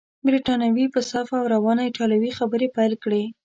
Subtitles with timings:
[0.25, 3.23] بریتانوي په صافه او روانه ایټالوې خبرې پیل کړې.